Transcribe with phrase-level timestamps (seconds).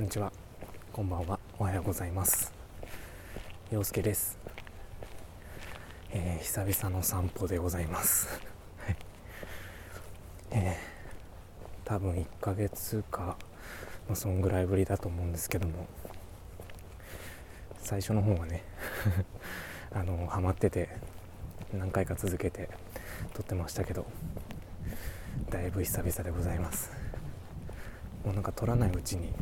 [0.00, 0.32] こんにちは。
[0.94, 1.38] こんばんは。
[1.58, 2.54] おはようございます。
[3.70, 4.38] 陽介です、
[6.10, 8.26] えー、久々の散歩でございます。
[10.52, 10.74] えー、
[11.84, 13.36] 多分1ヶ月か、
[14.08, 15.86] まあ、そんぐらいぶりだと思うんですけども。
[17.82, 18.64] 最初の方はね
[19.92, 20.88] あのハマってて
[21.74, 22.70] 何回か続けて
[23.34, 24.06] 撮ってましたけど
[25.50, 26.90] だいぶ久々でございます。
[28.24, 29.32] もうなんか撮らないうちに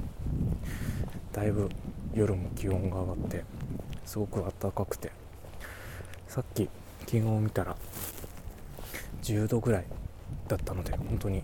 [1.33, 1.69] だいぶ
[2.15, 3.45] 夜も気温が上がって
[4.05, 5.13] すごく暖かくて。
[6.29, 6.69] さっき
[7.07, 7.75] 気温を見たら
[9.23, 9.87] 10度ぐらい
[10.47, 11.43] だったので本当に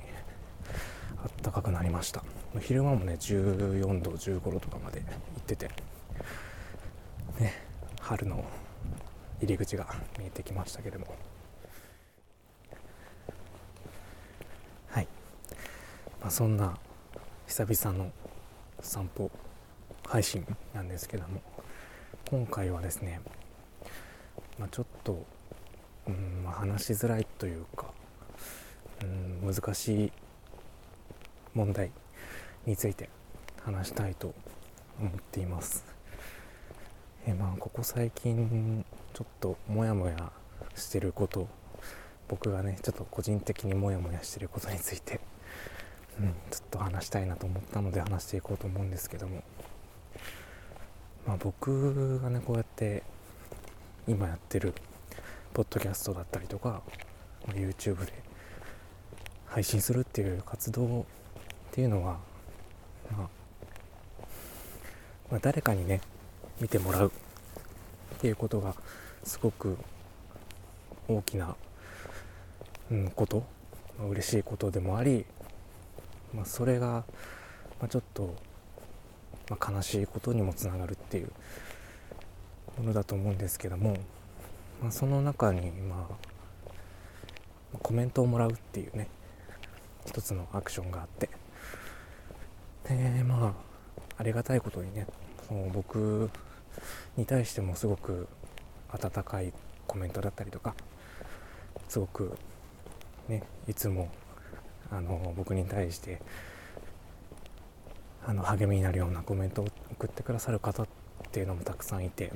[1.43, 2.23] 暖かくなりました。
[2.61, 5.07] 昼間もね14度15度とかまで行
[5.41, 5.71] ってて
[7.41, 7.55] ね
[8.01, 8.45] 春の
[9.41, 9.87] 入り口が
[10.19, 11.17] 見えてきましたけれども。
[14.91, 15.09] はい、
[16.21, 16.77] まあ、そんな
[17.47, 18.13] 久々の
[18.85, 19.31] 散歩
[20.07, 21.43] 配信なんですけども
[22.31, 23.21] 今回はですね、
[24.59, 25.25] まあ、ちょっと、
[26.07, 27.87] うんまあ、話しづらいというか、
[29.03, 30.13] うん、難しい
[31.55, 31.91] 問題
[32.67, 33.09] について
[33.63, 34.35] 話したいと
[35.01, 35.85] 思っています。
[37.27, 40.31] えまあ、ここ最近ちょっとモヤモヤ
[40.75, 41.49] してること
[42.29, 45.21] 僕がねちょっと個人的にモヤモヤしてることについて
[46.21, 49.43] うん、ちょっと話したいなと思ったので話していこうと思うんですけども、
[51.27, 53.03] まあ、僕がねこうやって
[54.07, 54.75] 今やってる
[55.53, 56.83] ポッドキャストだったりとか、
[57.53, 58.13] YouTube で
[59.47, 61.05] 配信するっていう活動っ
[61.71, 62.19] ていうのは、
[63.11, 63.29] まあ、
[65.31, 66.01] まあ、誰かにね
[66.61, 67.13] 見てもらう
[68.17, 68.75] っていうことが
[69.23, 69.77] すごく
[71.09, 71.55] 大きな、
[72.91, 73.45] うん、こと、
[73.99, 75.25] まあ、嬉しいことでもあり
[76.35, 77.05] まあ、それが、ま
[77.83, 78.35] あ、ちょっと、
[79.49, 81.31] まあ、悲しいことにもつながるっていう
[82.79, 83.97] ものだと思うんですけども、
[84.83, 89.09] まあ、その中に、まあ、コメントをもらうっていうね
[90.07, 91.29] 一つのアクションがあって。
[92.89, 93.55] でま
[94.19, 95.07] あありがたいことにね
[95.49, 96.31] その僕
[97.17, 98.29] に対してもすごく
[98.91, 99.53] 温かい
[99.87, 100.75] コメントだったりとか
[101.89, 102.37] すごく
[103.29, 104.11] ねいつも
[104.91, 106.21] あの僕に対して
[108.27, 110.87] あの励みになるようなコメントを送ってくださる方っ
[111.31, 112.33] ていうのもたくさんいて、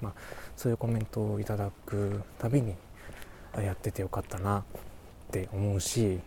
[0.00, 0.12] まあ、
[0.56, 2.74] そういうコメントをいただくたびに
[3.52, 4.62] あやっててよかったなっ
[5.30, 6.18] て思うし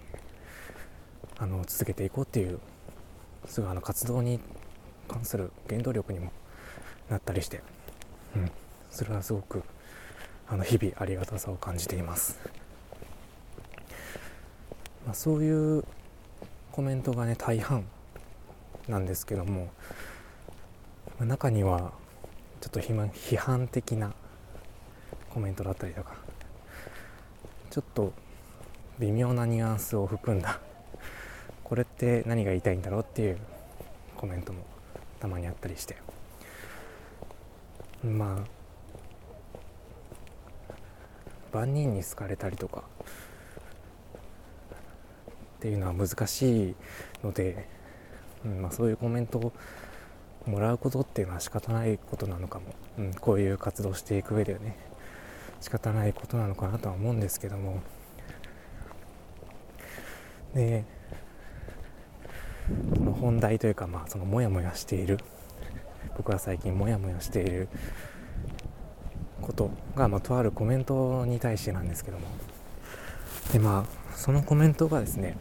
[1.38, 2.60] あの続けていこうっていう
[3.46, 4.40] すぐあの活動に
[5.08, 6.32] 関する原動力にも
[7.10, 7.62] なったりして、
[8.36, 8.52] うん、
[8.90, 9.64] それはすごく
[10.48, 12.40] あの日々ありがたさを感じています。
[15.08, 15.84] まあ、そういう
[16.74, 17.86] コメントがね大半
[18.88, 19.72] なんですけども、
[21.18, 21.94] まあ、中には
[22.60, 24.14] ちょっと批判的な
[25.30, 26.16] コメントだったりとか
[27.72, 28.12] ちょっと
[29.00, 30.60] 微妙なニュアンスを含んだ
[31.64, 33.38] これって何が言いたいんだろうっていう
[34.18, 34.66] コメントも
[35.20, 35.96] たまにあったりして。
[38.04, 38.58] まあ
[41.54, 42.84] 万人に好かれたりとか
[45.58, 46.76] っていうのは難しい
[47.24, 47.68] ので、
[48.46, 49.54] うんまあ、そういうコメントを
[50.46, 52.66] もらうことっていうのは仕方ないことなのかも、
[53.00, 54.78] うん、こういう活動していく上ではね
[55.60, 57.82] 仕方ないことなのかなとは思うんですけども。
[60.54, 60.86] で
[62.96, 65.20] その本題というかまあそのモヤモヤしている。
[66.16, 67.68] 僕は最近モヤモヤしている
[69.42, 72.26] ことが、まあ、とあるコメントに対してなんですけども。
[73.52, 75.38] でまあそのコメントがですね、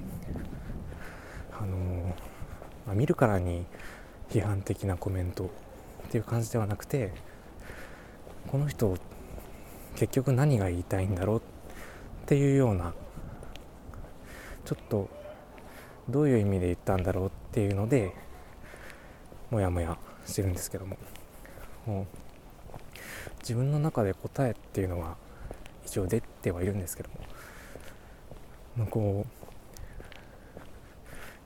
[2.97, 3.67] 見るからに
[4.31, 5.49] 批判的なコメントっ
[6.11, 7.13] ていう感じではなくて
[8.49, 8.97] この人
[9.95, 11.43] 結局何が言いたいんだろうっ
[12.27, 12.93] ていうような
[14.65, 15.09] ちょっと
[16.09, 18.15] どういう意味で言ったんだろうっていうので
[19.51, 20.97] モヤモヤしてるんですけども。
[21.87, 22.07] もう
[23.41, 25.17] 自分の中で答えっていうのは
[25.85, 27.17] 一応出てはいるんですけども。
[28.77, 29.46] まあ、こう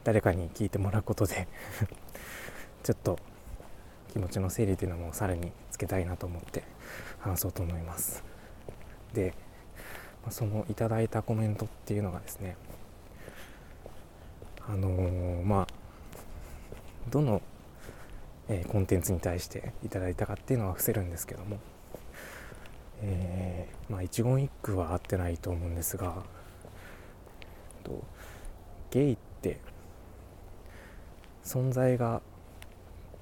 [0.05, 1.49] 誰かに聞いてもらうことで
[2.83, 3.19] ちょっと
[4.13, 6.65] 気持ちの整理というのもさらにつけたいなと思って
[7.19, 8.25] 話そうと思います。
[9.13, 9.35] で
[10.29, 12.57] そのいただいたコメントっていうのがですね
[14.69, 15.67] あのー、まあ
[17.09, 17.41] どの、
[18.49, 21.59] えー、コンテンツに対していただいたかっていうのは伏せるんですけども
[23.03, 26.23] えー、まあ一言一句は合ってないと思うんですが
[27.83, 28.05] と
[28.91, 29.59] ゲイって
[31.45, 32.23] 存在が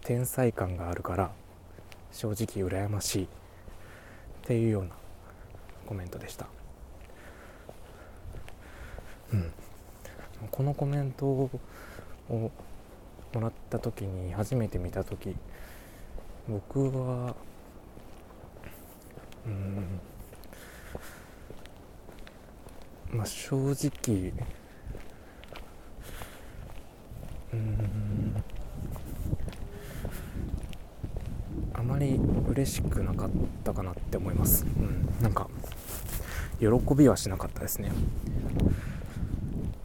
[0.03, 1.31] 天才感があるから
[2.13, 3.25] 正直羨ましい。
[3.25, 3.29] っ
[4.49, 4.91] ていうような
[5.85, 6.47] コメントでした、
[9.31, 9.53] うん、
[10.51, 11.51] このコメントを
[12.31, 12.51] も
[13.35, 15.37] らった時に初めて見た時
[16.49, 17.37] 僕は
[19.47, 20.01] うん。
[23.11, 24.33] まあ正直
[27.53, 28.43] うん。
[31.79, 32.19] あまり
[32.49, 33.31] 嬉しくなかっ
[33.63, 35.49] たかなって思います、うん、なんか
[36.59, 36.67] 喜
[36.97, 37.93] びはしなかったですね、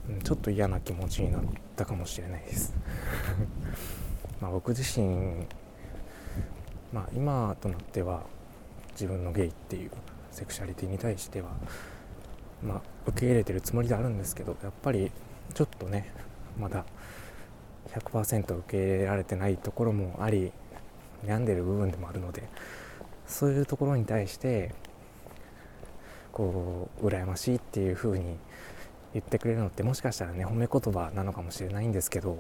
[0.10, 1.42] うん、ちょっと嫌な気持ちになっ
[1.76, 2.74] たかもしれないです。
[4.42, 5.46] まあ僕自身
[6.92, 8.24] まあ今となっては
[8.94, 9.92] 自分のゲイっていう
[10.32, 11.50] セクシャリティに対しては
[12.64, 15.12] まあ受け入れてるつもりであるんですけどやっぱり
[15.54, 16.12] ちょっとね
[16.60, 16.86] まだ
[17.96, 20.52] 100%受け入れられてないところもあり
[21.26, 22.44] 悩んでる部分でもあるので
[23.28, 24.74] そういうところに対して
[26.32, 28.38] こう羨ましいっていう風に
[29.14, 32.38] 言ってくれるのってもしかしたらね褒め言葉なのかもしれないんですけど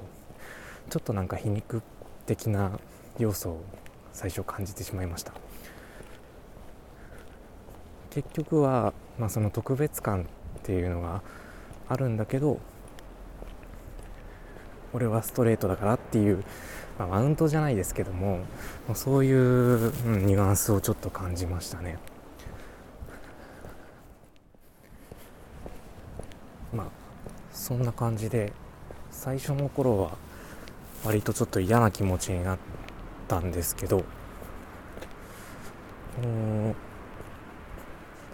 [0.90, 1.82] ちょっとなんか皮肉
[2.26, 2.80] 的な
[3.20, 3.64] 要素を
[4.12, 5.34] 最初感じてしまいました。
[8.10, 10.26] 結局は、まあ、その特別感っ
[10.62, 11.24] ていうのが
[11.90, 12.60] あるんだけど
[14.94, 16.44] 俺はストレートだからっていう、
[17.00, 18.40] まあ、マウントじゃないですけども
[18.94, 21.98] そういう、うん、ニュアンスをちょっと感じましたね。
[26.72, 26.88] まあ
[27.51, 28.54] そんな感じで
[29.12, 30.18] 最初の頃は
[31.06, 32.57] 割とちょっと嫌な気持ちになっ
[33.28, 34.04] たんですけど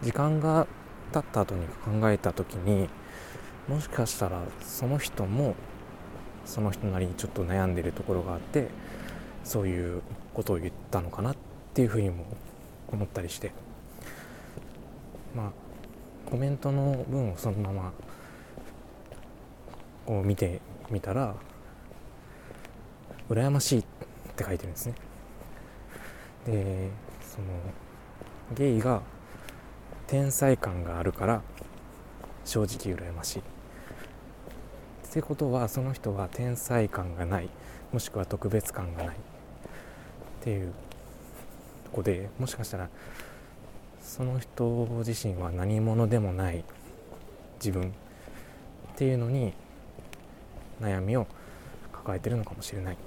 [0.01, 0.67] 時間が
[1.11, 2.89] 経った後に考えた時に
[3.67, 5.55] もしかしたらその人も
[6.49, 8.67] その人なりにちょっと悩んでるところがあって
[9.43, 10.01] そういう
[10.33, 11.35] ことを言ったのかなっ
[11.73, 12.25] ていうふうにも
[12.91, 13.51] 思ったりして。
[15.35, 15.51] まあ
[16.29, 17.93] コメントの文をそのまま
[20.05, 20.59] こう見て
[20.89, 21.35] みたら
[23.29, 23.83] 「羨ましい」っ
[24.35, 24.95] て書いてるんですね。
[26.45, 26.89] で
[27.21, 27.47] その
[28.55, 29.01] ゲイが
[30.07, 31.41] 天才感があるから
[32.45, 33.43] 正直羨ましい。
[35.09, 37.49] ってことはその人は天才感がない。
[37.91, 39.15] もしくは特別感がない。
[39.15, 39.19] っ
[40.43, 40.71] ていう
[41.85, 42.89] とこでもしかしたら
[44.01, 46.63] その人自身は何者でもない。
[47.55, 47.89] 自分。
[47.89, 47.91] っ
[48.97, 49.53] ていうのに
[50.79, 51.25] 悩みを
[51.91, 52.93] 抱えてるのかもしれない。
[52.93, 52.97] っ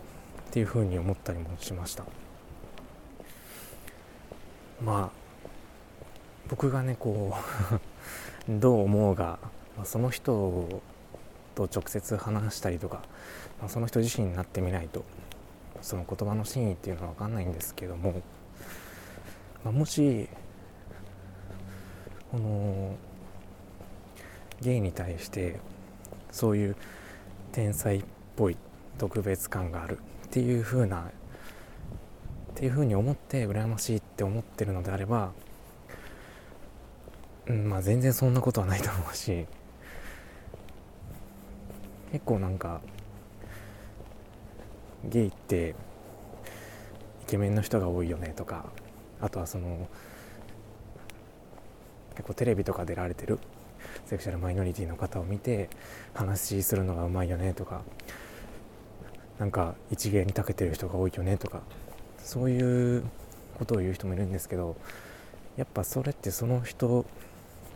[0.51, 2.05] ていうふうに思ったりもしました。
[4.83, 5.23] まあ
[6.51, 7.37] 僕がねこ
[8.49, 9.39] う どう思うが、
[9.77, 10.83] まあ、その人
[11.55, 13.03] と直接話したりとか、
[13.61, 15.05] まあ、その人自身になってみないと
[15.81, 18.23] その言葉の真意っていうのは分かんないんですけども、
[19.65, 20.29] まあ、もし
[22.31, 22.95] この
[24.61, 25.61] ゲイに対して
[26.31, 26.77] そういう
[27.51, 28.05] 天才っ
[28.37, 28.57] ぽい
[28.97, 31.05] 特別感があるっていう風なっ
[32.55, 35.33] ていう風に思って羨ましいって思ってるのであれば、
[37.47, 39.47] うんまあ、全然そんなことはないと思うし
[42.13, 42.81] 結構なんか
[45.05, 45.75] ゲイって
[47.23, 48.67] イケメンの人が多いよねとか
[49.21, 49.89] あとはその
[52.11, 53.39] 結構テレビとか出られてる
[54.05, 55.71] セクシャルマイノリティの方を見て
[56.13, 57.81] 話するのがうまいよねとか
[59.39, 61.63] なんか一芸に長けてる人が多いよねとか
[62.19, 63.05] そういう
[63.59, 64.77] ことを言う人もいるんですけど
[65.57, 67.07] やっぱそれってその人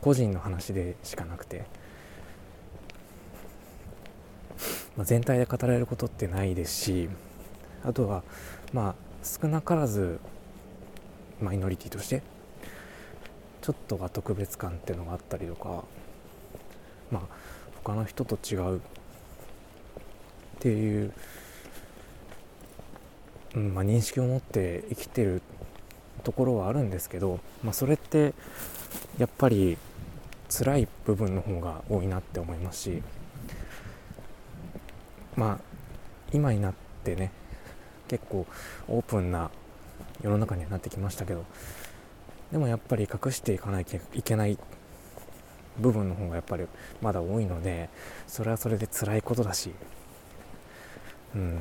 [0.02, 1.64] 個人の話でしかなくて
[4.96, 7.08] まあ、全体で語られることってないですし
[7.84, 8.22] あとは
[8.72, 10.18] まあ少なからず
[11.40, 12.22] マイノリティとして
[13.60, 15.84] ちょっとが特別感っていうのがあったりとか
[17.10, 17.22] まあ
[17.84, 18.80] 他の人と違うっ
[20.60, 21.12] ていう、
[23.54, 25.42] うんまあ、認識を持って生きてる
[26.24, 28.34] ところはあるんですけど、まあ、それって
[29.18, 29.76] やっぱり
[30.48, 33.02] 辛い部分の方が多いなって思いますし
[35.36, 35.58] まあ
[36.32, 36.74] 今になっ
[37.04, 37.30] てね
[38.08, 38.46] 結構
[38.88, 39.50] オープンな
[40.22, 41.44] 世の中にはなってきましたけど
[42.52, 44.58] でもやっぱり隠していかなきゃいけない
[45.78, 46.66] 部分の方がやっぱり
[47.02, 47.90] まだ多いので
[48.26, 49.72] それはそれで辛いことだし
[51.34, 51.54] うん、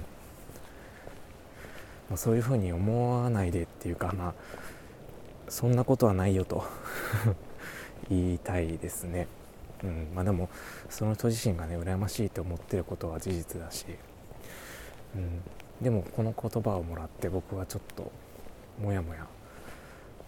[2.09, 4.33] まあ、そういうふうに思わないでっていうかまあ
[5.49, 6.63] そんなことはないよと
[8.09, 9.27] 言いたいですね。
[9.85, 10.49] うんまあ、でも
[10.89, 13.85] その人自身がね羨ましいと思ってることは事実だし、
[15.15, 15.41] うん、
[15.81, 18.11] でもこの言葉をもらって僕はちょっと
[18.81, 19.27] モヤモヤ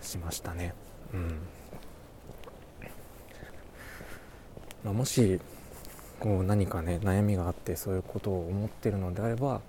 [0.02, 0.74] しましたね。
[1.14, 1.40] うん
[4.84, 5.42] まあ、もし
[6.20, 9.62] こう何かね悩みがあってそういうことを思ってるのであれば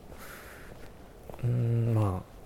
[1.42, 2.38] うんまあ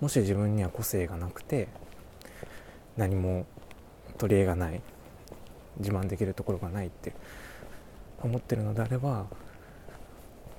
[0.00, 1.68] もし自分には個性がなくて
[2.96, 3.46] 何も
[4.20, 4.80] 取り柄がない
[5.78, 7.14] 自慢できるところがないって
[8.22, 9.26] 思ってるのであれば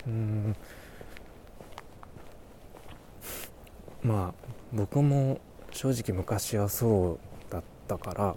[0.08, 0.56] うん
[4.02, 5.40] まあ僕も
[5.72, 8.36] 正直昔はそうだったから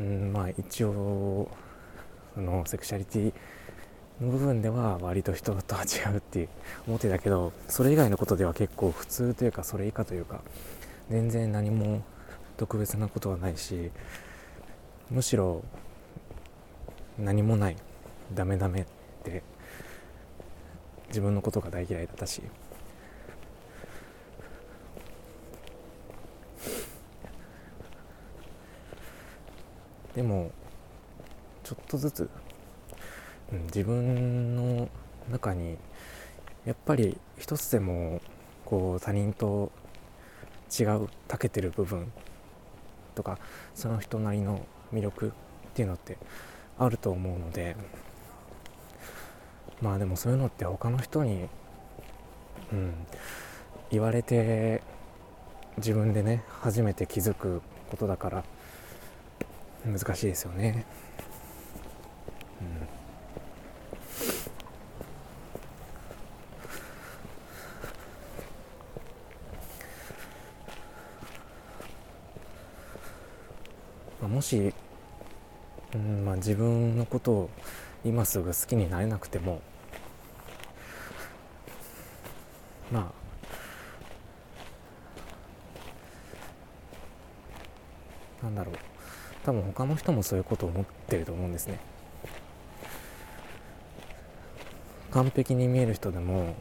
[0.00, 1.48] うんまあ一応
[2.34, 3.32] そのセクシャリティ
[4.20, 6.48] の部分では割と人とは違うって
[6.88, 10.40] 思ってたけどそれ以外のことでは結構普通というかそれ以下というか
[11.10, 12.02] 全然何も
[12.56, 13.90] 特別なことはないし
[15.10, 15.62] むしろ
[17.18, 17.76] 何もない
[18.34, 18.84] ダメダメっ
[19.24, 19.42] て
[21.08, 22.42] 自分のことが大嫌いだったし。
[30.14, 30.50] でも
[31.64, 32.28] ちょっとずつ、
[33.50, 34.88] うん、自分の
[35.30, 35.78] 中に
[36.66, 38.20] やっぱり一つでも
[38.64, 39.72] こう他人と
[40.78, 42.12] 違うたけてる部分
[43.14, 43.38] とか
[43.74, 45.30] その人なりの魅力っ
[45.74, 46.18] ていうのって
[46.78, 47.76] あると思うので
[49.80, 51.48] まあでもそういうのって他の人に、
[52.72, 52.94] うん、
[53.90, 54.82] 言われて
[55.78, 58.44] 自分でね初めて気づくことだから
[59.84, 60.86] 難しいですよね。
[62.60, 62.88] うん、
[74.28, 74.72] もし、
[75.94, 77.50] うんまあ、自分のことを
[78.04, 79.60] 今すぐ好きになれなくても
[82.90, 83.12] ま
[88.40, 88.74] あなんだろう。
[89.44, 91.80] 多分他の人もそういうことを思ってると思うんですね。
[95.10, 96.54] 完璧に見える人でも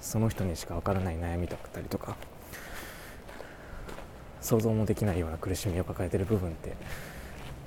[0.00, 2.16] その人にしかわからない悩みだったりとか。
[4.42, 6.76] 想像もできないような苦しみを抱えてる部分って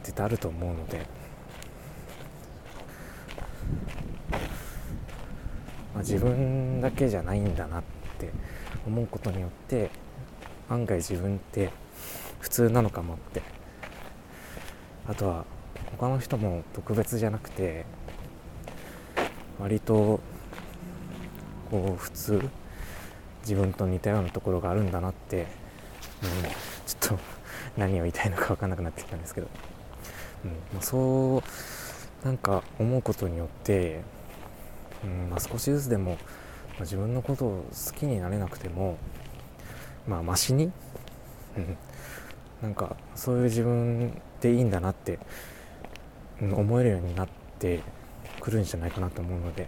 [0.04, 1.00] 絶対あると思うので、
[5.94, 7.84] まあ、自分だけじゃないんだなっ
[8.20, 8.30] て
[8.86, 9.90] 思うことによって
[10.70, 11.72] 案外自分って
[12.40, 13.42] 普通なのかもって。
[15.08, 15.46] あとは
[15.98, 17.86] 他の人も特別じゃなくて
[19.60, 20.20] 割と
[21.70, 22.50] こう普通
[23.42, 25.46] 自分と似たようなところがあるんだなって、
[26.24, 26.30] うん、
[26.86, 27.20] ちょっと
[27.78, 29.48] 何を言いたいのか分かんなくなってきたんですけど、
[30.46, 30.52] うん。
[30.74, 31.44] ま、そ
[32.24, 34.02] うなんか思うことによって、
[35.04, 35.30] うん。
[35.30, 36.18] まあ、少しずつでも、ま
[36.80, 38.98] あ、自分のことを好きになれなくても
[40.08, 40.72] まあマシに、
[41.58, 41.78] うん、
[42.62, 45.20] なんかそういう自分でいいんだなって、
[46.42, 47.82] うん、思えるようになって
[48.40, 49.68] くるんじゃないかなと思うので、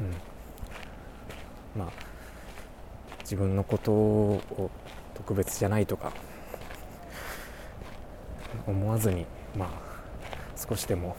[0.00, 0.14] うん、
[1.76, 1.88] まあ
[3.20, 4.70] 自分のことを
[5.14, 6.12] 特別じゃないとか
[8.66, 9.26] 思わずに
[9.56, 9.68] まあ
[10.56, 11.16] 少しでも、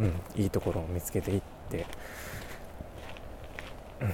[0.00, 1.86] うん、いいところを見つけていって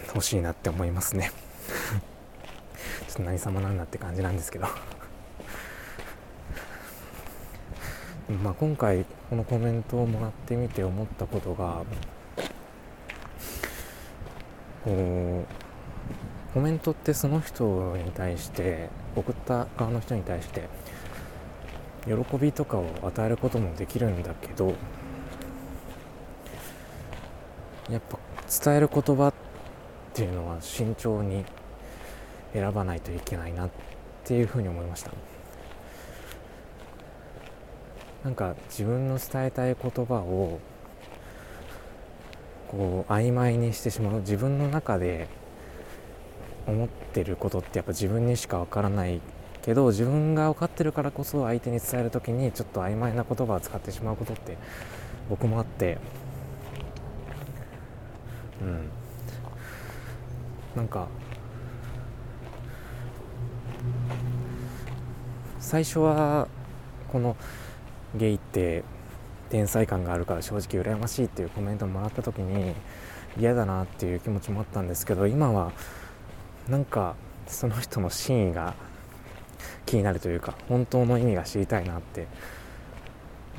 [0.09, 1.31] 欲しいなって思いますね。
[3.09, 4.67] ちょっと何様なんだって感じなんですけど
[8.43, 11.85] まあ今回このコメントをもらってみて思ったことが
[14.87, 15.45] こ
[16.51, 20.69] うコメントってその人に対して送った側の人に対して
[22.07, 24.75] 喜びとかを与えることもできるんだけど
[27.91, 28.19] やっぱ
[28.65, 29.35] 伝える言葉っ
[30.15, 31.45] ていうのは慎重に
[32.53, 33.71] 選ばないといけないなっ
[34.23, 35.11] ていうふうに思いました。
[38.25, 40.59] なんか自分の伝えたい言葉を
[42.69, 44.21] こう曖昧にしてしまう。
[44.21, 45.29] 自分の中で
[46.67, 49.21] 思ってることってやっぱ自分にしかわからない
[49.63, 54.57] けど自分が分かってるからこそ相手に伝える時にちょっと曖昧な言葉を使ってしまうことって
[55.29, 55.99] 僕もあって。
[58.61, 58.89] うん。
[60.75, 61.09] なんか
[65.59, 66.49] 最初は
[67.09, 67.37] この
[68.15, 68.85] ゲイって
[69.51, 72.75] 天才感があるから正直羨ましいっていうコメントもらった時に
[73.39, 75.73] 嫌だなっていう気持ちもあったんですけど今は
[76.69, 77.15] なんか
[77.47, 78.75] その人の真意が
[79.85, 82.27] 気になるというか本当の意味が知りたいなって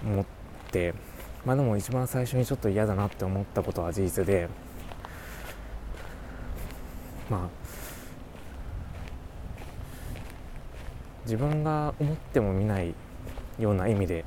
[0.06, 0.26] 思っ
[0.72, 0.94] て
[1.46, 4.50] まあでも一番最初にちょっと嫌だなって思ったことは事実で
[7.30, 7.50] まあ
[11.24, 12.94] 自分が思ってもみない
[13.60, 14.26] ような意味で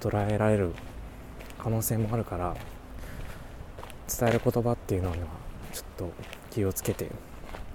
[0.00, 0.72] 捉えられる
[1.60, 2.56] 可能性もあるから
[4.08, 5.28] 伝える言葉っていうのには
[5.72, 6.12] ちょっと
[6.50, 7.10] 気をつけて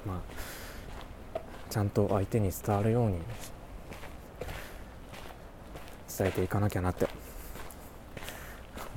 [0.06, 1.40] まあ
[1.70, 3.20] ちゃんと相手に伝わるように
[6.18, 7.08] 伝えていかなきゃなって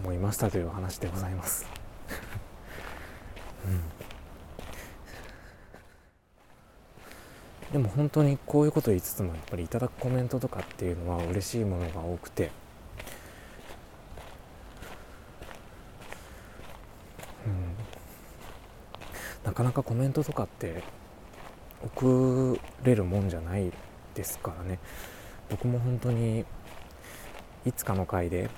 [0.01, 1.67] 思いましたという話でございます、
[3.67, 3.69] う
[7.71, 12.51] ん、でも本当にこういうこと言いつつもやっぱりいただくコメントとかっていうのは嬉しいものが多くて
[19.59, 20.85] かなかコメントとかって
[21.83, 23.73] 送れるもんじゃない
[24.15, 24.79] ですからね。
[25.51, 26.45] 僕も本当に
[27.67, 28.51] いつかの回で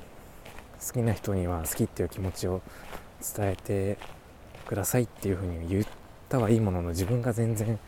[0.87, 2.61] 好きな人には好きっていう気持ちを
[3.35, 3.99] 伝えて
[4.67, 5.85] くださいっていうふうに言っ
[6.29, 7.79] たはいいものの自分が全然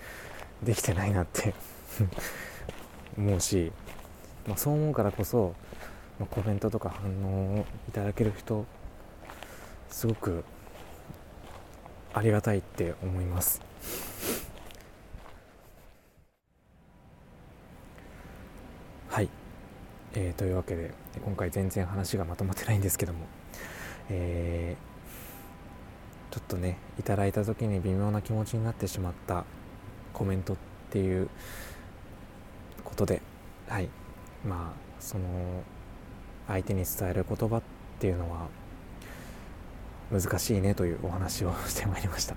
[0.62, 1.52] できてないなって
[3.18, 3.72] 思うし、
[4.46, 5.54] まあ、そう思うからこそ、
[6.18, 8.64] まあ、コメントとか反応をいただける人
[9.90, 10.44] すごく
[12.14, 13.60] ありがたいって思います。
[19.08, 19.28] はい、
[20.14, 20.90] えー、というわけで
[21.24, 23.26] 今回全然話がまとまってないんですけども、
[24.08, 29.44] えー、ちょっとねいただいた時に微妙な気持ちになってしまった
[30.12, 30.56] コメントっ
[30.90, 31.28] ていう
[32.84, 33.22] ことで
[33.68, 33.88] はい。
[34.46, 35.62] まあその
[36.48, 37.62] 相手に伝える言葉っ
[37.98, 38.48] ていうのは
[40.12, 42.36] 難しいねというお話をしてまいりました。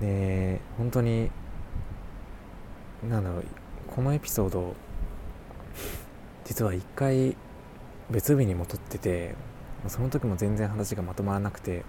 [0.00, 1.30] で本当に
[3.08, 3.44] なんだろう
[3.88, 4.74] このエピソード
[6.44, 7.36] 実は一回
[8.10, 9.34] 別日にも撮ってて
[9.88, 11.84] その時も全然話がまとまらなくて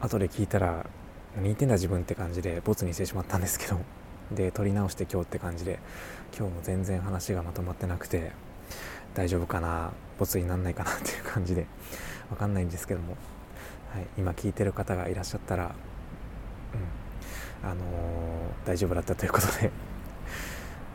[0.00, 0.86] 後で聞いたら
[1.34, 3.78] 何言ってんだ自分って感じでボツにしてしまったんですけど
[4.30, 5.78] で撮り直して今日って感じで
[6.36, 8.32] 今日も全然話がまとまってなくて
[9.14, 11.66] 大丈夫かなボツになんないかなっていう感じで
[12.30, 13.16] わかんないんですけども、
[13.92, 15.74] はい、今聞いてる方がいらっしゃったら、
[17.62, 19.70] うん、あのー、大丈夫だったということで。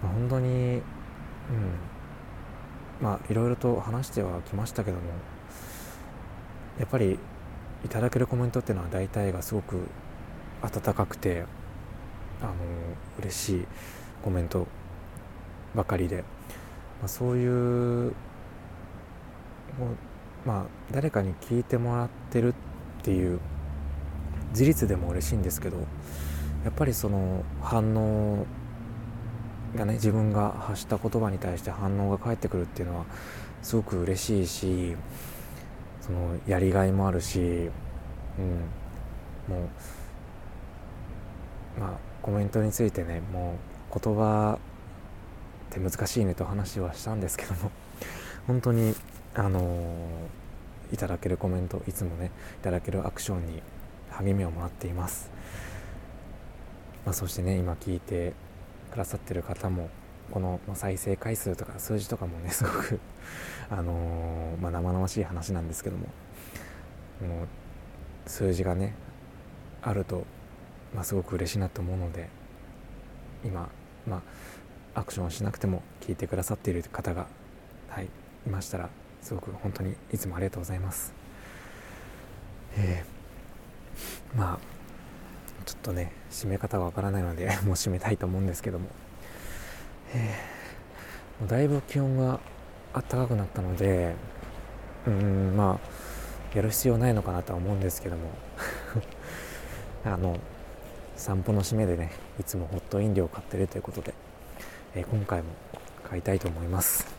[0.03, 0.81] 本当に、うん、
[3.01, 5.03] まあいろいろと話してはきましたけども
[6.77, 7.17] やっぱり
[7.85, 9.87] いただけるコメントっていうのは大体がすごく
[10.61, 11.45] 温かくて
[12.41, 12.53] あの、
[13.19, 13.65] 嬉しい
[14.23, 14.67] コメント
[15.75, 18.13] ばかりで、まあ、そういう
[20.45, 23.39] まあ誰かに聞いてもらってるっていう
[24.53, 25.77] 事実でも嬉しいんですけど
[26.63, 28.45] やっぱりその反応
[29.75, 33.05] がね自分が発した言葉に対して反応が返ってくるっていうのは
[33.61, 34.95] すごく嬉しいし
[36.01, 37.69] そのやりがいもあるし、うん、
[39.47, 39.69] も
[41.77, 43.55] うまあコメントについてねも
[43.93, 44.59] う言葉
[45.71, 47.71] って難しいねと話はしたんですけども
[48.47, 48.95] 本当に
[49.35, 53.61] あのー、いただけるコメントいつもねいただけるアクションに
[54.11, 55.31] 励みをもらっています、
[57.05, 58.33] まあ、そしてね今聞いて
[58.91, 59.89] くださってる方も
[60.31, 62.99] この再生回数とか数字とかもねすごく
[63.69, 66.07] あのー、まあ、生々しい話なんですけども
[67.27, 67.47] もう
[68.27, 68.93] 数字がね
[69.81, 70.25] あると、
[70.93, 72.29] まあ、すごく嬉しいなと思うので
[73.43, 73.69] 今、
[74.07, 74.21] ま
[74.95, 77.27] あ、アクションしなくても聞いてくださっている方が、
[77.89, 78.09] はい、
[78.45, 78.89] いましたら
[79.23, 81.13] すごく本当にいつもありがとうございます。
[82.77, 84.59] えー、まあ
[85.65, 88.87] ちょっとね締め方がわからないので もう締めたいと思うんですけども、
[90.13, 92.39] えー、もうだいぶ気温が
[92.93, 94.13] 暖かくなったので
[95.07, 98.29] うんまあやる必要ないのかなとは思うんですけども。
[100.05, 100.37] あの
[101.15, 104.13] 散歩の締めでねいつもホット飲料を買ってるということで、
[104.95, 105.49] えー、今回も
[106.03, 107.12] 買いたいと思います。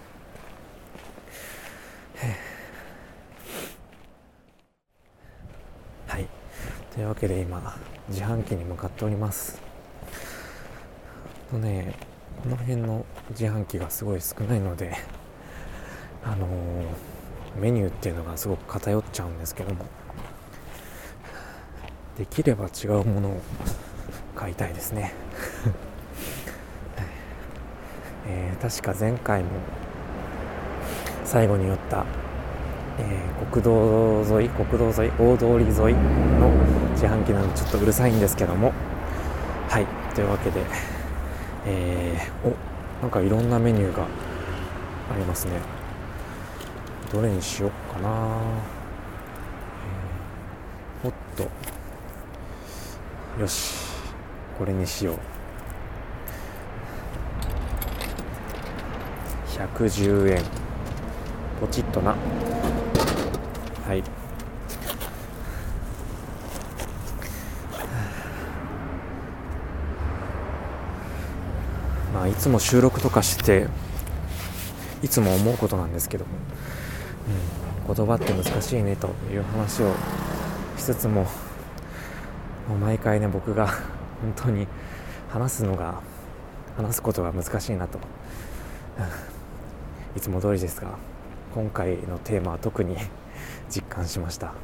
[6.07, 6.29] はい。
[6.95, 7.77] というわけで今
[8.09, 9.61] 自販機に向かっております。
[11.51, 11.95] とね
[12.43, 14.97] この辺の自販機がすごい少ないので
[16.23, 19.87] あのー、メニューっていうのがすごく偏っちゃうんですけども。
[22.19, 23.41] できれば違うものを
[24.37, 25.13] 買いたいですね。
[28.27, 29.51] えー、確か前回も
[31.35, 32.07] 最後に寄った、
[32.97, 35.95] えー、国道沿い国道沿い大通り沿い
[36.39, 36.49] の
[36.93, 38.73] 自販機なのでちょっとうるさいんですけども。
[39.69, 39.87] はい。
[40.15, 40.63] というわけで、
[41.67, 42.55] えー、お
[43.03, 44.07] なんかいろんなメニューがあ
[45.19, 45.55] りますね。
[47.13, 48.39] どれにしよっかな、
[51.03, 51.51] えー、おっと。
[53.41, 53.75] よし。
[54.57, 55.19] これにしよう。
[59.51, 60.64] 110円。
[61.95, 62.17] とな。
[63.87, 64.03] はい。
[72.13, 73.69] まあいつも収録とかして
[75.03, 76.25] いつも思うことなんですけど、
[77.87, 79.95] うん、言葉って難しいねという話を
[80.77, 81.23] しつつも
[82.69, 83.67] もう毎回ね僕が
[84.21, 84.67] 本当に
[85.31, 86.01] 話すのが
[86.77, 88.01] 話すことが難しいなと、
[90.17, 90.89] いつも通りですが
[91.55, 92.97] 今回のテーマは特に
[93.71, 94.55] 実感しました。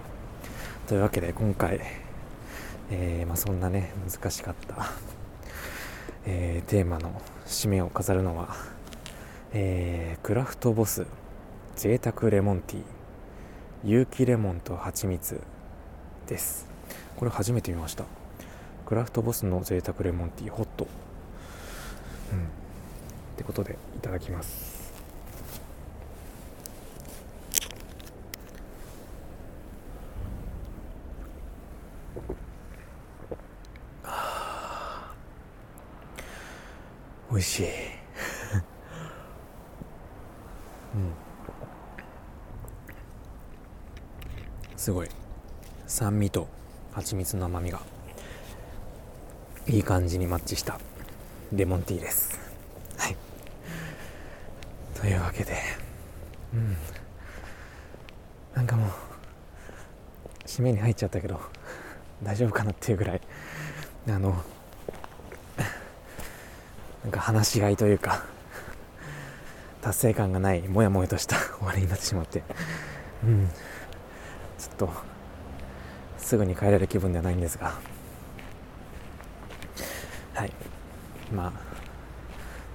[0.89, 1.81] というわけで今回、
[2.91, 4.91] えー、まあ、そんなね難しかった、
[6.27, 8.57] えー、テーマの締めを飾るのは、
[9.53, 11.07] えー、クラフトボス
[11.77, 12.83] 贅沢レモンティー
[13.85, 15.41] 有機レモンと蜂蜜
[16.27, 16.67] です。
[17.17, 18.03] これ初めて見ました。
[18.85, 20.89] クラフトボスの贅沢レモンティーホット。
[22.33, 22.39] うん。
[22.41, 22.43] っ
[23.37, 24.70] てことでいただきます。
[37.31, 37.67] 美味しい。
[40.95, 41.13] うん。
[44.77, 45.09] すごい。
[45.87, 46.49] 酸味と
[46.93, 47.81] 蜂蜜の甘みが
[49.67, 50.81] いい感じにマッチした
[51.53, 52.39] レモンティーです。
[52.97, 53.17] はい。
[54.95, 55.57] というわけで
[56.55, 56.77] うん。
[58.55, 58.91] なんかもう
[60.47, 61.41] 締めに入っちゃったけど
[62.23, 63.21] 大丈夫かなっていうぐらい
[64.09, 64.43] あの
[67.03, 68.25] なんか話しがいというか
[69.81, 72.43] 達成感がないモヤモヤとした終わりになってしまって
[73.25, 73.49] うん。
[74.59, 74.91] ちょっと
[76.19, 77.73] すぐに帰れる気分ではないんですが。
[80.35, 80.53] はい。
[81.33, 81.53] まあ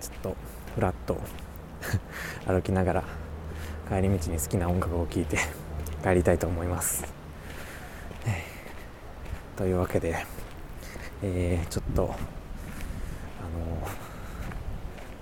[0.01, 0.36] ちょっと
[0.73, 1.19] ふらっと
[2.47, 3.03] 歩きながら
[3.89, 5.38] 帰り道に好きな音楽を聴いて
[6.03, 7.05] 帰りたいと思います、
[9.55, 10.25] というわけで、
[11.21, 12.07] えー、ちょっとあ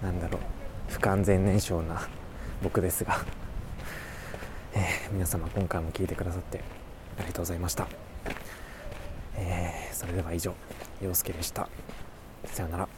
[0.05, 2.07] のなんだろう不完全燃焼な
[2.61, 3.23] 僕ですが、
[4.73, 6.59] えー、皆様今回も聞いてくださって
[7.17, 7.87] ありがとうございました、
[9.35, 10.53] えー、それでは以上
[11.01, 11.67] 陽介でした。
[12.45, 12.92] さようなら。